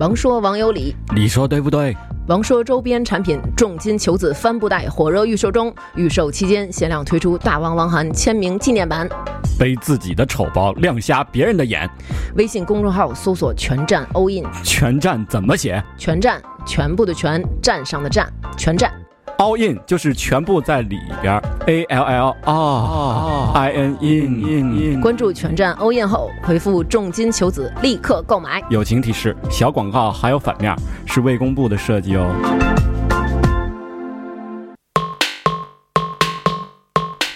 [0.00, 1.96] 王说王有理，你说对不对？
[2.26, 9.08] 王说周边产品重金求子帆布袋火热预售中，预售期间限量推出大王王涵签名纪念版。
[9.56, 11.88] 背自己的丑包，亮瞎别人的眼。
[12.34, 15.80] 微信公众号搜索“全站 all in”，”，全站怎么写？
[15.96, 18.92] 全站，全部的全，站上的站，全站。
[19.38, 25.00] All in 就是全部在里边，a l l r i n in in。
[25.00, 28.62] 关注全站 all in 后，回复重金求子，立刻购买。
[28.70, 30.76] 友情提示：小广告还有反面，
[31.06, 32.30] 是未公布的设计哦。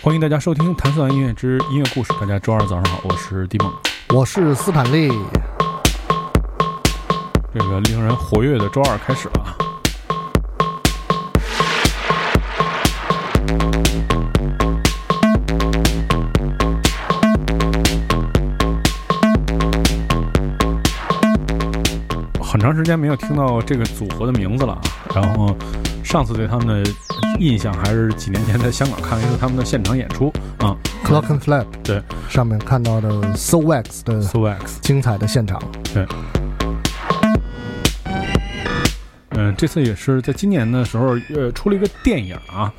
[0.00, 2.12] 欢迎大家收听《弹算音乐之音乐故事》。
[2.20, 3.72] 大家周二早上好，我是蒂梦，
[4.14, 5.10] 我是斯坦利。
[7.52, 9.67] 这个令人活跃的周二开始了。
[22.58, 24.76] 很长时间没有听到这个组合的名字了，
[25.14, 25.56] 然后
[26.02, 26.90] 上次对他们的
[27.38, 35.62] 印象还是几年前在香港看了一次他们的现场演出啊，Clock and Flap，对，上面看到的 So Wax 的 So Wax 精彩的现场，
[35.94, 36.04] 对，
[39.36, 42.72] 嗯，这次也是在今年的时候，呃，出了一个电影啊，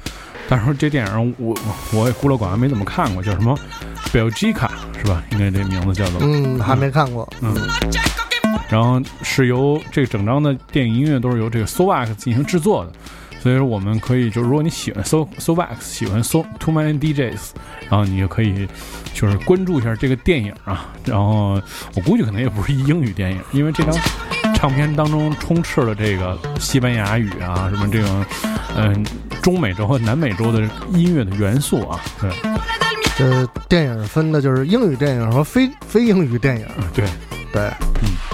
[0.50, 1.58] 但是这电影我
[1.94, 3.58] 我也孤陋寡闻没怎么看过，叫什么
[4.12, 5.24] ？Belgica 是吧？
[5.32, 7.56] 应该这名字叫做，嗯，还没看过，嗯。
[8.70, 12.92] 然后是由这整张的电影音乐都是由这个 So Wax 进行制作的，
[13.42, 17.50] 所以说我们可以就是如果你喜欢 So So Wax，喜欢 So Too Many DJs，
[17.90, 18.68] 然后你就可以
[19.14, 20.94] 就是关注一下这个电影啊。
[21.04, 21.60] 然后
[21.96, 23.96] 我估计可能也不是英语电影，因为这张
[24.54, 28.26] 唱片当中充斥了这个西班牙语啊，什么这种
[28.76, 29.04] 嗯
[29.42, 30.62] 中美洲和南美洲的
[30.94, 32.00] 音乐的元素啊。
[32.22, 32.30] 对，
[33.18, 36.68] 这电影分的就是英语电影和非非英语电影。
[36.94, 37.04] 对
[37.52, 37.64] 对，
[38.04, 38.29] 嗯。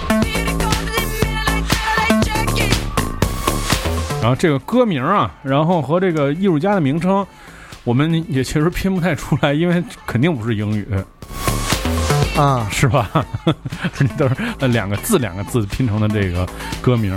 [4.25, 7.23] 然后这个歌名啊，然后和这个艺术家的名称，
[7.83, 10.87] 我们也确实拼不太出来，因为肯定不是英语
[12.35, 13.07] 啊，是吧？
[14.17, 16.43] 都是呃两个字两个字拼成的这个
[16.81, 17.15] 歌名。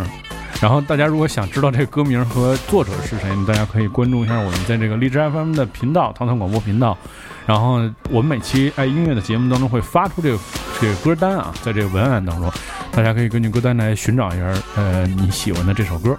[0.61, 6.95] 然后大家如果想知道这个歌名和作者是谁，大家可以关注一下我们在这个荔枝 FM 的频道，唐唐广播频道。
[7.47, 7.81] 然后
[8.11, 10.39] 我们每期爱音乐的节目当中会发出这个
[10.79, 12.53] 这个歌单啊，在这个文案当中，
[12.93, 16.15] 大家可以根据歌单来寻找一下呃你喜欢的这首歌。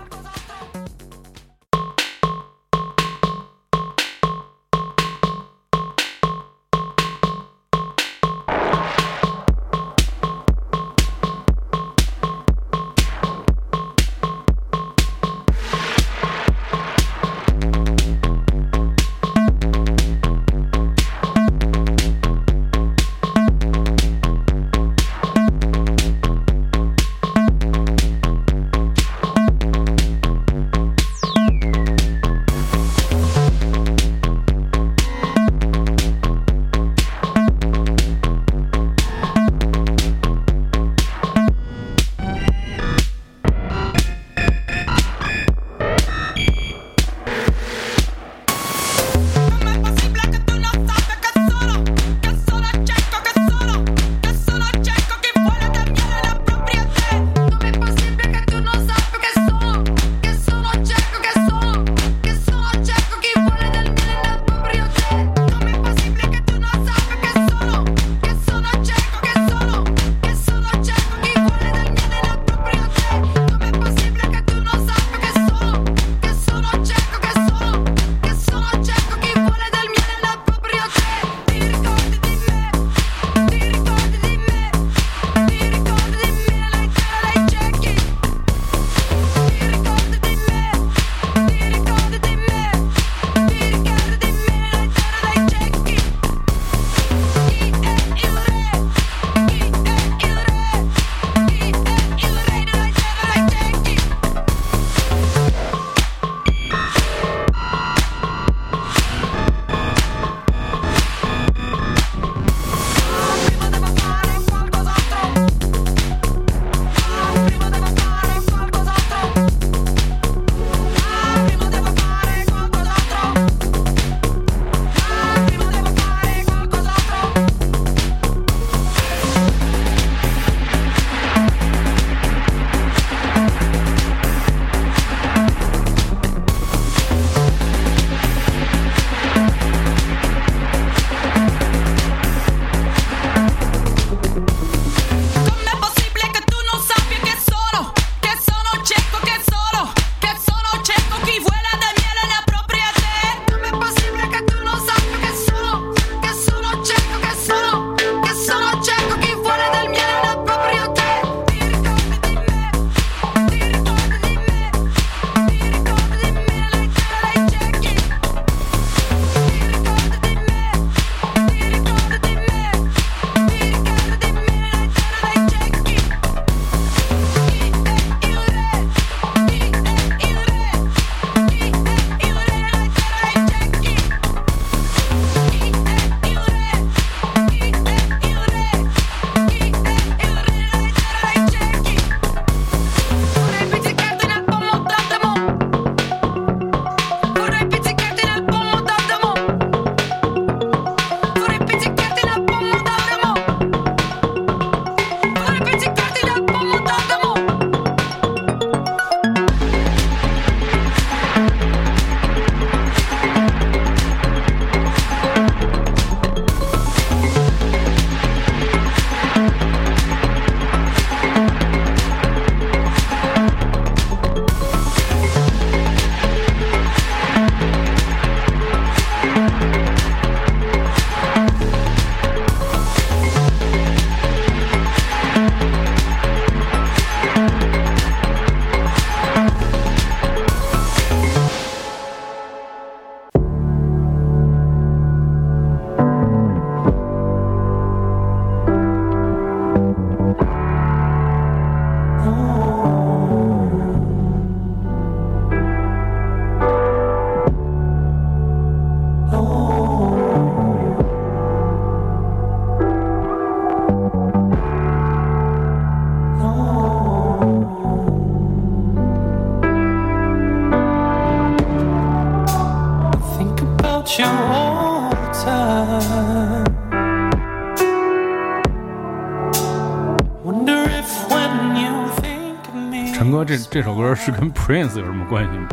[283.79, 285.69] 这这首歌是跟 Prince 有什么关系吗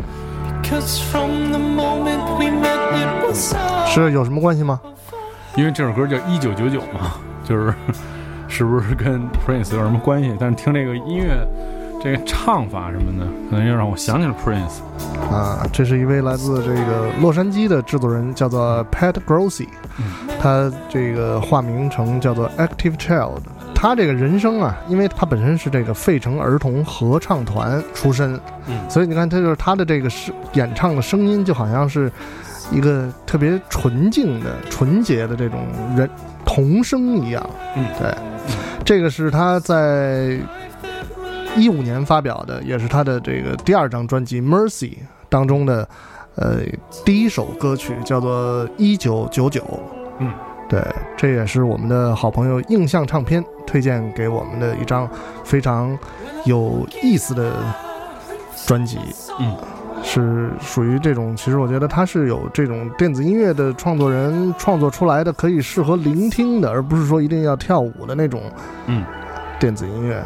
[3.85, 4.79] 是有什么关系吗？
[5.57, 7.73] 因为这首歌叫《一九九九》嘛， 就是
[8.47, 10.33] 是不是跟 Prince 有什么关系？
[10.39, 11.45] 但是听这个音乐，
[12.01, 14.79] 这个唱法什么的，可能又让我想起了 Prince。
[15.29, 19.67] 啊，这是一位来自这个洛杉矶的制作人，叫做 Pat Grossi，
[20.39, 23.41] 他这个化名成叫做 Active Child。
[23.79, 28.33] 他这个人生啊，因为他本身是这个费城儿童合唱团出身，
[28.65, 32.11] 嗯所以你看，他就是他的这个声演唱的声音，就好像是
[32.71, 35.59] 一个特别纯净的、纯洁的这种
[35.95, 36.09] 人
[36.43, 37.49] 童声一样。
[37.75, 38.11] 嗯对，
[38.83, 40.39] 这个是他在
[41.55, 44.89] 一五年发表的，也是他的这个第二张专辑《Mercy》
[45.29, 45.87] 当中的
[46.33, 46.61] 呃
[47.05, 49.61] 第一首歌曲，叫做《一九九九》。
[50.17, 50.33] 嗯，
[50.69, 50.85] 对，
[51.15, 55.09] 这也是我们的好朋友印象唱片推荐给我们的一张
[55.43, 55.97] 非常
[56.45, 57.53] 有意思的
[58.65, 58.97] 专辑。
[59.39, 59.55] 嗯，
[60.03, 68.41] 是属于这种，其实我觉得它是有这种电子音乐的创作人创作出来的，可以适合聆听的，而不是说一定要跳舞的那种
[68.87, 69.05] 嗯，
[69.59, 70.21] 电子音乐。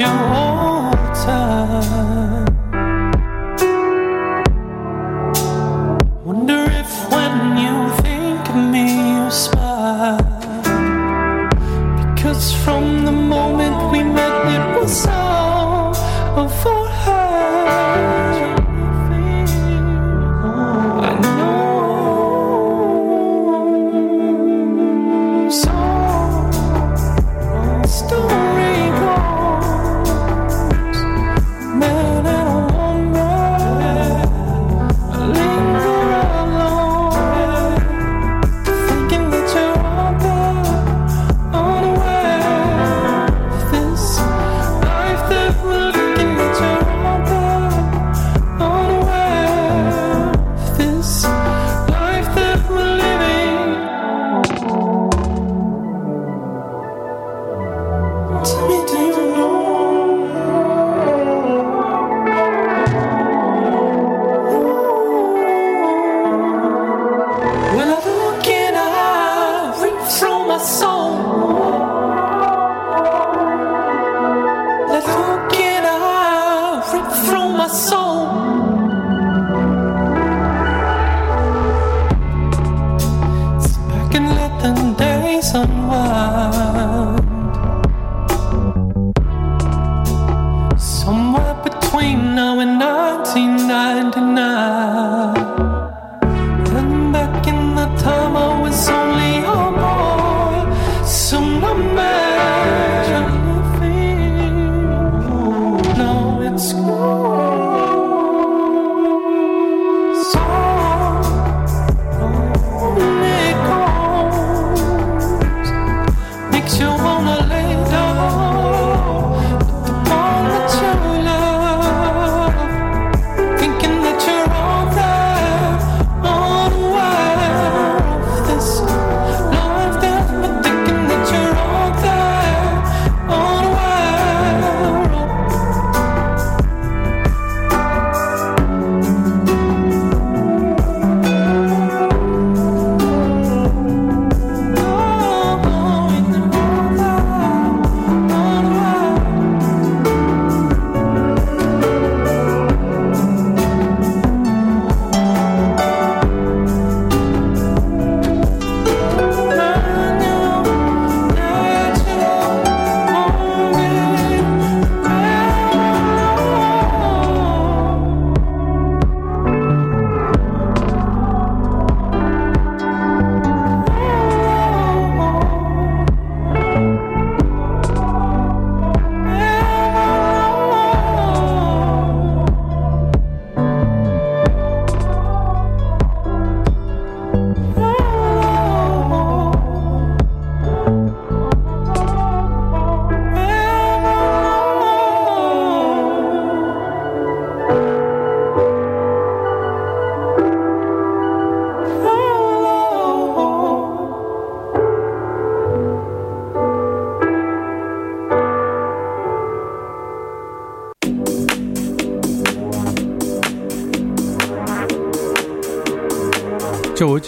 [0.00, 0.51] your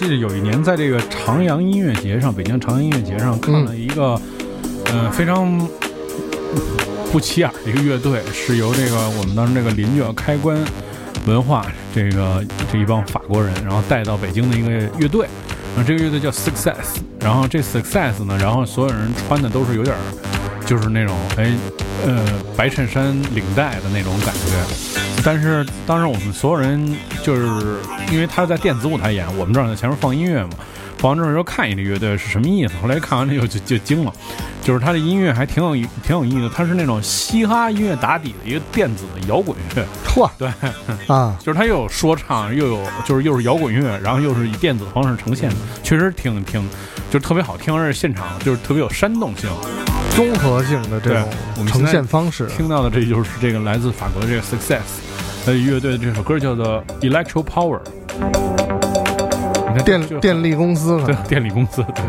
[0.04, 4.20] 记得有一年在这个长阳音乐节上，北京长阳音乐节上看了一个，
[4.92, 5.58] 呃，非常
[7.10, 10.58] 不起眼的一个乐队，是由这个我们当时这个邻居啊开关
[11.26, 15.26] 文化这个这一帮法国人，然后带到北京的一个乐队，
[15.74, 21.50] 然后这个乐队叫 Success，然后这 Success 呢，然后所有人穿的都是有点儿，就是那种哎
[22.04, 22.22] 呃
[22.54, 25.03] 白衬衫领带的那种感觉。
[25.22, 27.78] 但是当时我们所有人就是
[28.10, 30.50] 因为他在电子舞台演，我们正好在前面放音乐嘛，
[30.98, 34.12] 放完之后说看一这乐队是什么意思，后来看完这个就就惊了，
[34.62, 40.30] 就是他的音乐还挺有挺有意思的，他是那种嘻哈音乐打底的一个电子的摇滚乐，嚯。
[40.36, 40.48] 对，
[41.06, 46.62] 啊，就是他又有说唱，又有就是又是摇滚乐，然后又是以电子方式呈现的，确实挺挺
[47.10, 49.48] 就是特别好听，而且现场就是特别有煽动性。
[50.14, 54.80] 综合性的这种呈现方式，听到的这就是这个来自法国的这个 Success
[55.46, 57.80] 呃乐队的这首歌叫做 Electro Power。
[59.68, 62.04] 你看电电力公司可对电力公司对。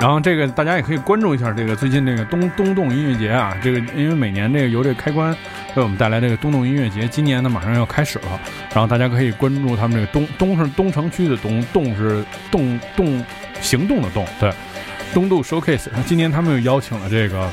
[0.00, 5.30] 然后这个大家也可以关注一下这个最近这个东东洞音乐节啊，这个因为每年这个由这个开关
[5.74, 8.40] 为我们带来这个东洞音乐节，今年呢马上要开始了，
[8.72, 13.22] 然后大家可以关注他们这个东东是东城区的东，洞是动动
[13.60, 14.50] 行动的动，对，
[15.16, 17.50] 东渡 Showcase，然后今年他们又邀请了这个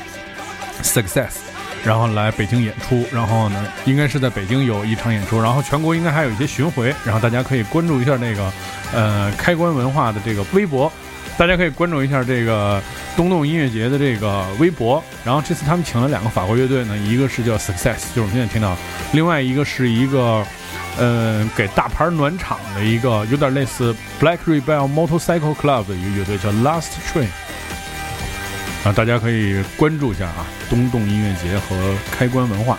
[0.82, 1.36] Success。
[1.82, 8.52] 然后来北京演出，然后呢，应该是在北京有一场演出，然后全国应该还有一些巡回，然后大家可以关注一下那个，
[8.92, 10.92] 呃，开关文化的这个微博，
[11.38, 12.82] 大家可以关注一下这个
[13.16, 15.02] 东洞音乐节的这个微博。
[15.24, 18.76] 然后这次他们请了两个法国乐队呢，一个是叫 Success，就是我们现在听到，
[19.12, 20.42] 另外一个是一个，
[20.96, 27.28] 呃，给大牌暖场的一个，有点类似 Black Rebel Motorcycle Club 的一个乐队，叫 Last Train。
[28.84, 32.78] 啊，大家可以关注一下啊，东动音乐节和开关文化。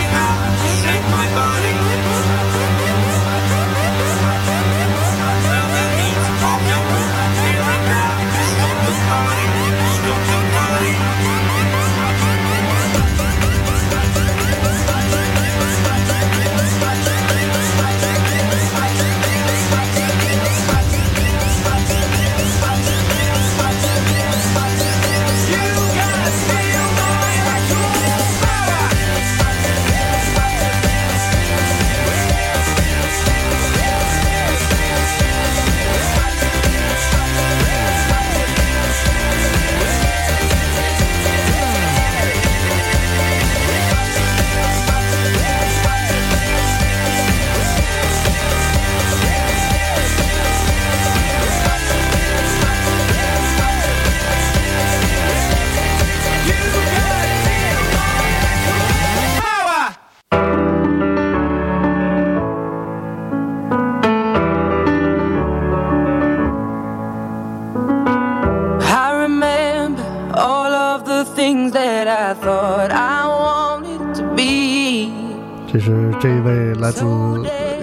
[75.71, 77.05] 这是这一位来自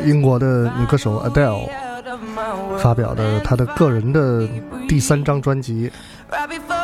[0.05, 1.69] 英国的女歌手 Adele.
[2.79, 4.47] 发表的她的个人的
[4.87, 5.91] 第三张专辑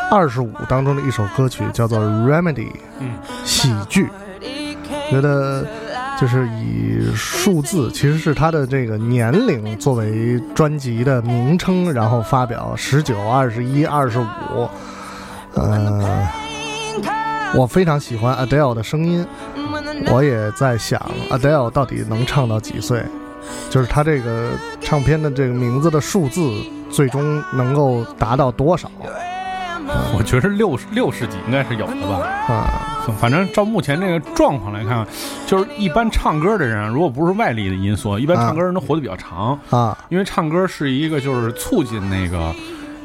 [0.09, 2.67] 二十五当中的一首歌曲，叫做《Remedy》，
[2.99, 3.11] 嗯，
[3.43, 4.09] 喜剧。
[5.09, 5.65] 觉得
[6.19, 14.69] 就是以数字，其实是她的这个年龄作为专辑的名称，然后发表十九、二十一、二十五。
[15.53, 16.27] 呃，
[17.55, 19.25] 我非常喜欢 Adele 的声音，
[20.11, 23.03] 我也在想 Adele 到底能唱到几岁，
[23.69, 26.41] 就是他这个唱片的这个名字的数字，
[26.89, 28.91] 最终能够达到多少？
[30.17, 32.27] 我觉得六六十几应该是有的吧。
[32.47, 32.81] 啊？
[33.19, 35.05] 反正照目前这个状况来看，
[35.45, 39.97] 就是一般唱歌的人，如果不是外力的因素，一般唱歌人都活得比较长，啊。
[40.09, 42.53] 因为唱歌是一个就是促进那个，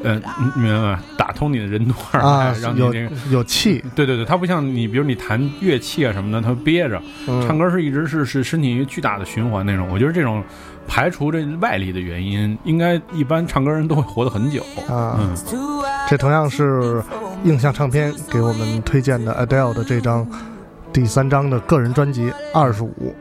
[0.03, 0.15] 呃，
[0.55, 1.03] 你明白吧？
[1.17, 3.11] 打通你的人段，啊哎，让你有这个。
[3.31, 7.01] 有气，对对对，它不像你，比如你弹乐器啊什么的，它憋着。
[7.29, 9.89] 嗯唱歌是一直是是身体一个巨大的循环那种。
[9.91, 10.43] 我觉得这种
[10.87, 14.63] 排除这外力的原因，应该一般唱歌人都会活得很久。
[14.89, 15.19] 啊。
[15.21, 15.37] 嗯，
[16.09, 17.03] 这同样是
[17.45, 20.27] 印象唱片给我们推荐的 Adele 的这张
[20.93, 23.15] 第三张的个人专辑《二十五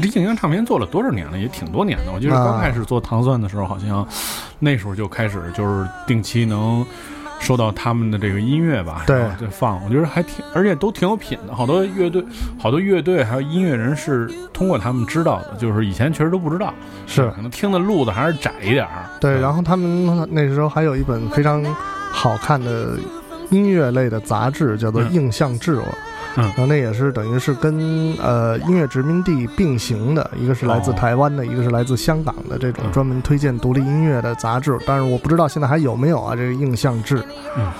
[0.00, 1.38] 这印象唱片做了多少年了？
[1.38, 2.12] 也挺多年的。
[2.12, 4.06] 我记得啊刚开始做糖蒜的时候，好像
[4.58, 6.84] 那时候就开始就是定期能。
[7.40, 11.52] 收到他们的这个音乐吧，对然后再放，我觉得还挺，而且都挺有品的。
[11.52, 12.24] 好多乐队，
[12.56, 16.72] 好多乐队还有音乐人是通过他们知道的，就是以前确实都不知道，》
[17.12, 19.06] 是可能听的路子还是窄一点儿。
[19.20, 21.64] 对，嗯然后他们那时候还有一本非常
[22.12, 22.96] 好看的
[23.50, 25.84] 音乐类的杂志，叫做《嗯印象志》哦。
[26.36, 34.78] 嗯然后那也是等于是跟呃音乐殖民地并行的，一个是来自哦台湾的，一个是来自香港的这种嗯专门推荐独立音乐的杂志。
[34.86, 37.18] 但是我不知道现在还有没有啊，这个《印象志》。
[37.56, 37.70] 嗯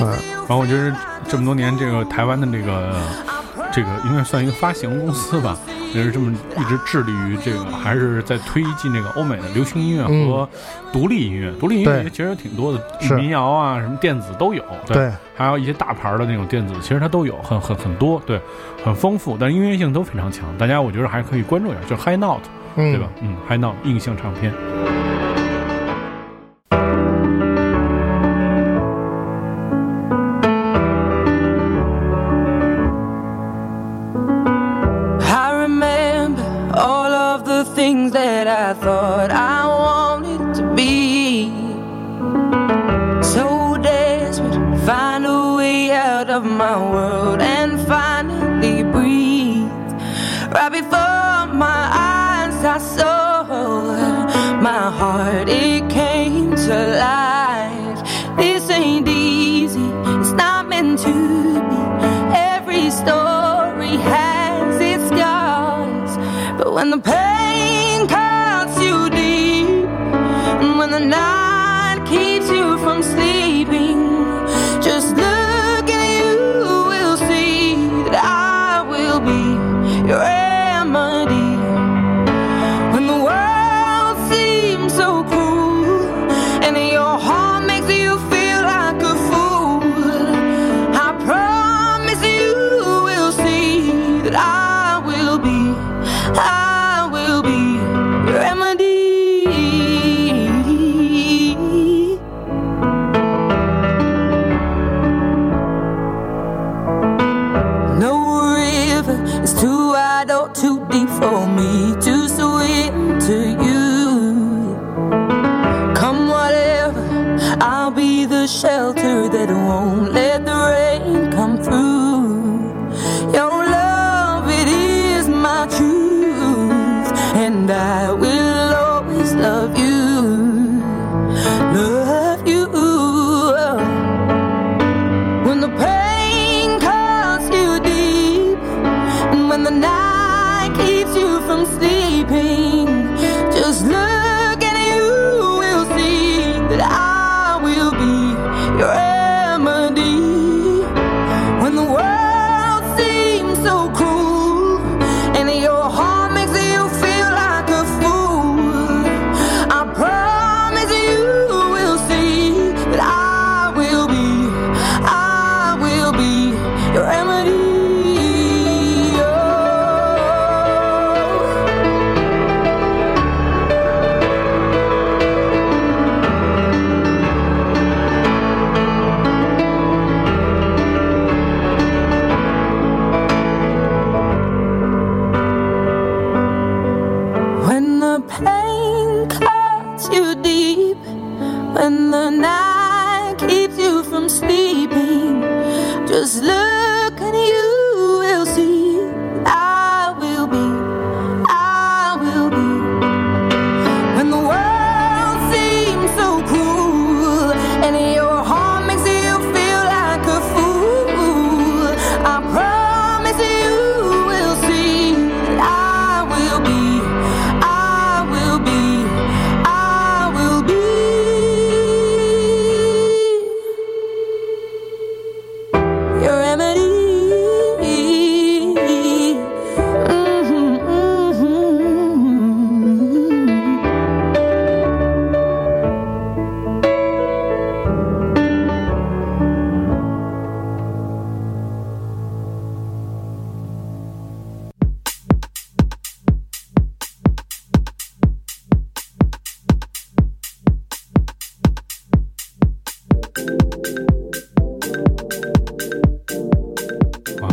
[0.00, 0.08] 嗯
[0.48, 0.94] 然后我觉得
[1.26, 2.94] 这么多年，这个台湾的这个
[3.72, 5.56] 这个应该算一个发行公司吧，
[5.94, 10.48] 也是这么一直致力于这个，还是在推进这个欧美的流行音乐和
[10.92, 11.52] 独立音乐。
[11.52, 14.62] 独立音乐其实有挺多的，是民谣啊，什么电子都有。
[14.86, 18.40] 对，还有一些大牌的那种电子，其实它都有，很很很多，对，
[18.84, 20.46] 很丰富，但音乐性都非常强。
[20.56, 22.44] 大家我觉得还可以关注一下，就是 High Note，
[22.76, 23.08] 嗯，对吧？
[23.20, 24.52] 嗯，High Note 印象唱片。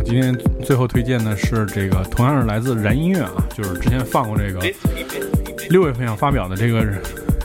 [0.06, 4.62] 今天最后推荐的是这个，同样是来自燃音乐啊，就是之前放过这个
[5.70, 6.86] 六月份要发表的这个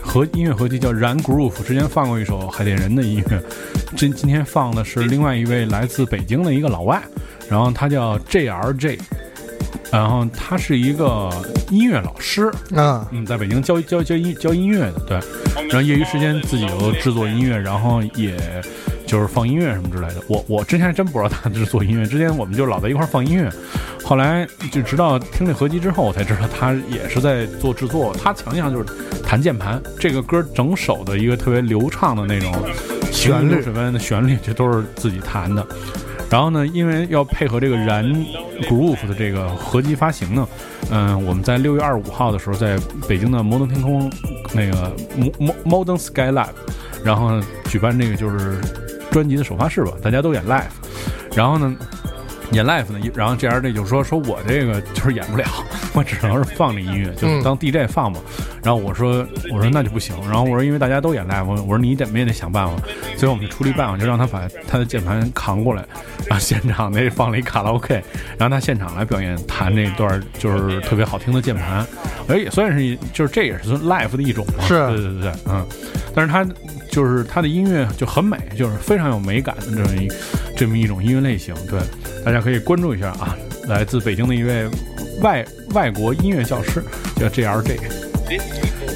[0.01, 3.41] 合音乐合集叫《燃 Groove》，之前放过一首海淀人的音乐，
[3.97, 7.01] 今今天放的是另外一位来自北京的一个老外，
[7.49, 8.99] 然后他叫 JRJ，
[9.91, 11.29] 然后他是一个
[11.71, 15.19] 音乐老师，啊，嗯，在北京教教教音教音乐的，对，
[15.67, 18.37] 然后业余时间自己又制作音乐，然后也
[19.11, 20.23] 就是放音乐什么之类的。
[20.29, 23.51] 我我之前还真不知道他是做音乐，之前我们就老在一块儿放音乐，
[24.05, 28.15] 后来就直到听这合集之后，我才知道他也是在做制作。
[28.23, 28.85] 他强项就是
[29.21, 32.53] 弹键盘，这个歌整首的一个特别流畅的那种
[33.11, 35.67] 旋律流水般的旋律，这都是自己弹的。
[36.29, 38.05] 然后呢，因为要配合这个燃
[38.61, 40.47] Groove 的这个合集发行呢，
[40.89, 44.09] 嗯、我们在六月二十五号的时候，在北京的摩登天空
[44.53, 46.51] 那个 Mo- Mo- Modern Sky Lab，
[47.03, 48.61] 然后举办这个就是
[49.11, 50.63] 专辑的首发式吧，大家都演 live，
[51.35, 51.75] 然后呢。
[52.53, 55.45] 演 live 呢，然后这样这就说说我这个 就是演不了，
[55.95, 58.19] 我只能是放这音乐，就是当 DJ 放嘛。
[58.61, 62.73] 然后我说我说那就不行，然后我说因为大家都演 live，我说你得也得想办法。
[63.15, 65.85] 最后我们就出了一办法，就让他把他的键盘扛过来，
[66.27, 68.03] 然后现场那放了一卡拉 OK，
[68.37, 71.87] 然后他现场来表演弹那段就是特别好听的键盘，
[72.27, 74.65] 哎也算是就是这也是 live 的一种嘛。
[74.65, 75.65] 是对对对对，嗯，
[76.13, 76.45] 但是他
[76.91, 80.07] 就是他的音乐就很美，就是非常有美感的这么一
[80.55, 81.79] 这么一种音乐类型，对，
[82.23, 83.35] 大家可以关注一下啊，
[83.67, 84.67] 来自北京的一位
[85.21, 86.83] 外外国音乐教师
[87.15, 87.79] 叫 JRJ，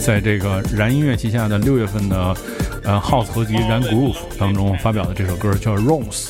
[0.06, 2.36] 在这个燃音乐旗下的六月份的
[2.84, 6.28] 呃 House 合集《燃 Groove》当中发表的这首歌叫《Rose》。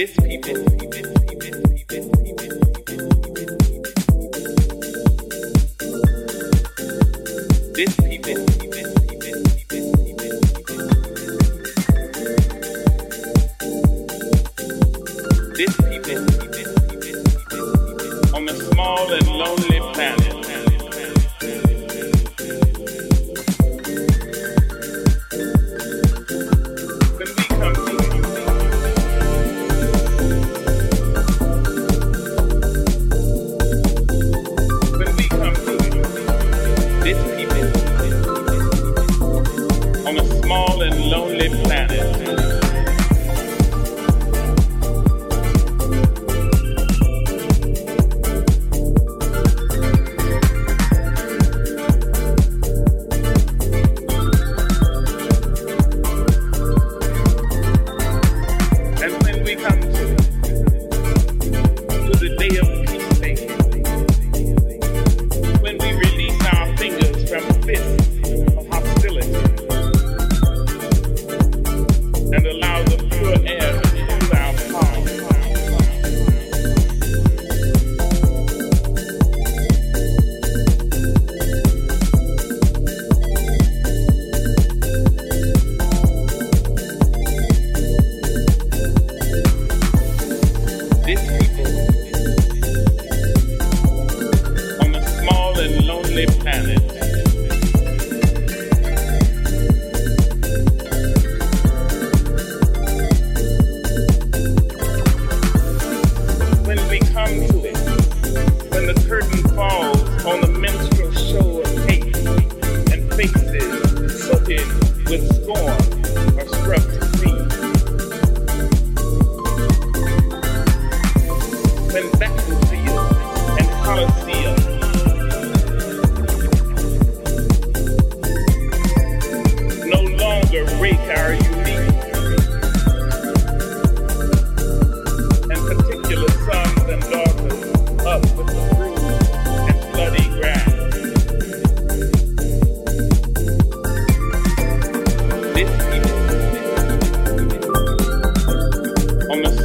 [0.00, 0.79] This people.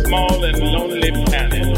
[0.06, 1.75] Small and lonely planet.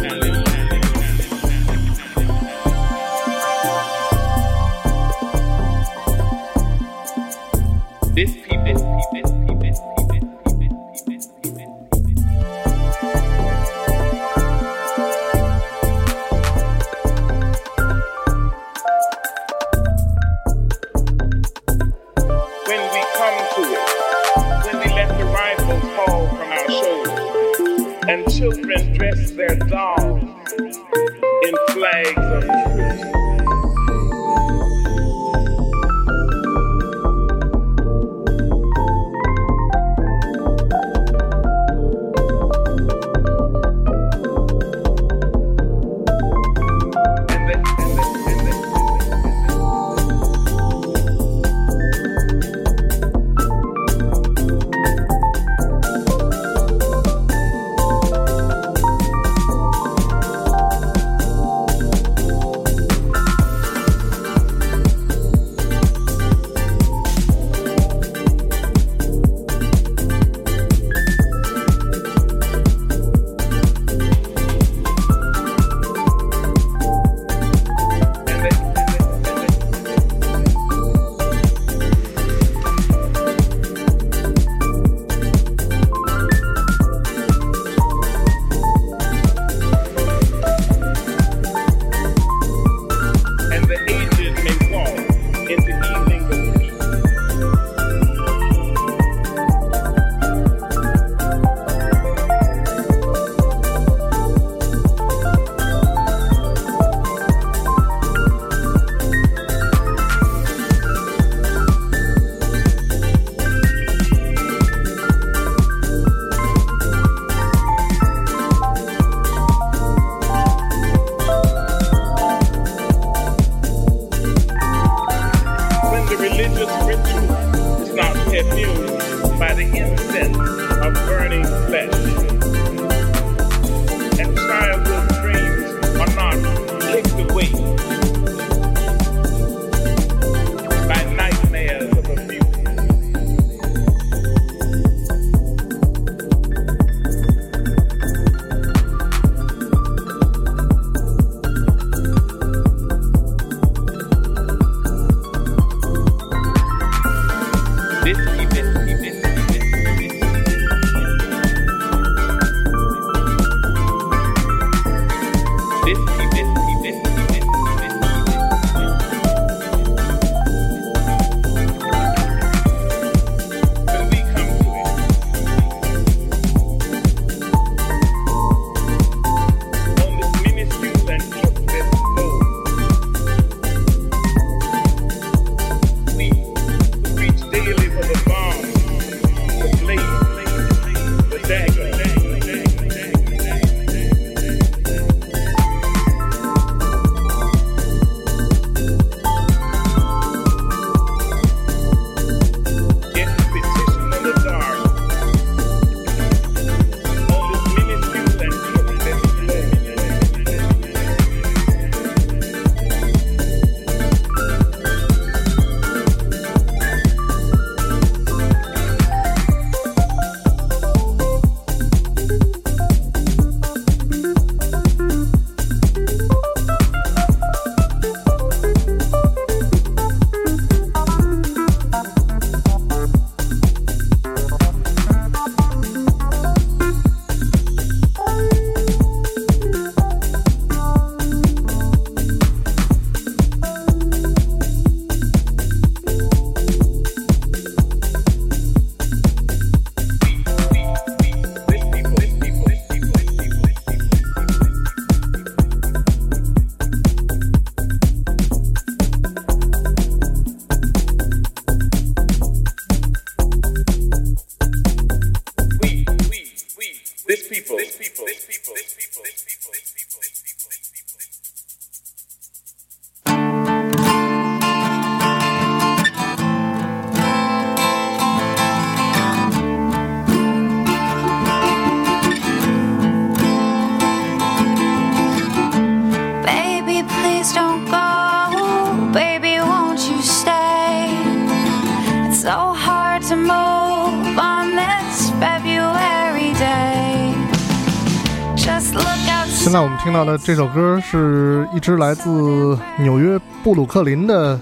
[300.17, 304.59] 到的这首歌是一支来自纽约布鲁克林的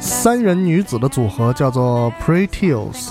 [0.00, 3.10] 三人女子的组合，叫做 Pretty Teals。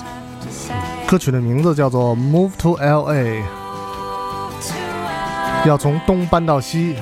[1.05, 3.41] 歌曲的名字叫做《Move to L.A.》，
[5.67, 6.95] 要从东搬到西，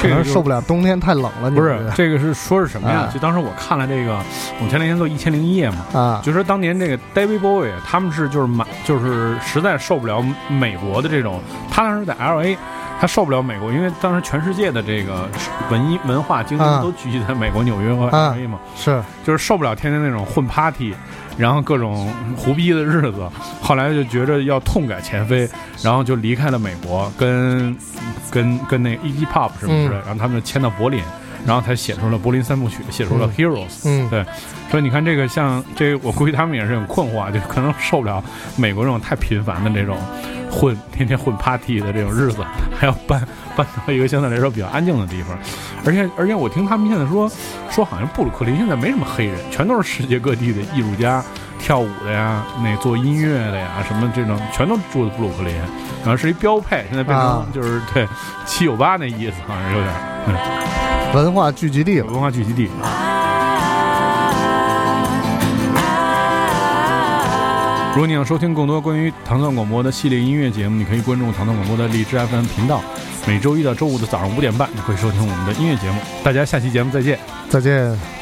[0.00, 1.50] 可能受不了冬天太冷了。
[1.50, 2.98] 不是这个是说是什么呀？
[2.98, 4.16] 啊就当时我看了这个，
[4.62, 12.56] 我前两天做《一千零一夜》嘛，啊，就说当年这个 David Bowie 他们是就是满就是实在受不了美国的这种，他当时在 L A，
[13.00, 15.26] 他受不了美国，因为当时全世界的这个
[15.70, 20.94] 文艺文化精啊英都聚集在美国纽约和啊 L A 嘛，是就是受不了天天那种混 party，
[21.38, 23.26] 然后各种胡逼的日子，
[23.62, 25.48] 后来就觉着要痛改前非，
[25.82, 27.74] 然后就离开了美国，跟
[28.30, 29.24] 跟跟那个 E.G.
[29.24, 31.02] Pop 什么之类，嗯然后他们就迁到柏林，
[31.46, 33.80] 然后才写出了柏林三部曲，写出了嗯 Heroes。
[33.84, 34.24] 嗯对，
[34.70, 38.22] 所以你看这个像这，我估计他们也是很困惑啊，就可能受不了
[38.56, 39.96] 美国这种太频繁的这种
[40.50, 42.44] 混天天混 party 的这种日子，
[42.78, 43.20] 还要搬
[43.56, 45.36] 搬到一个相对来说比较安静的地方。
[45.84, 47.30] 而且而且我听他们现在说
[47.70, 51.24] 说，好像布鲁克林现在没什么黑人，全都是世界各地的艺术家、
[51.58, 55.54] 跳舞的呀、那做音乐的呀，什么这种全都住在布鲁克林，
[56.02, 58.06] 然后是一标配，现在变啊成就是对
[58.44, 59.94] 七九八那意思，好像有点
[60.26, 60.34] 嗯
[61.14, 62.06] 文化聚集地了。
[62.06, 62.70] 文化聚集地。
[67.92, 72.80] 如果你想收听更多关于糖蒜广播的系列音乐节目，你可以关注糖蒜广播的荔枝 FM 频道。
[73.26, 76.00] 每周一到周五的早上五点半，你可以收听我们的音乐节目。
[76.22, 77.18] 大家下期节目再见。
[77.48, 78.19] 再见。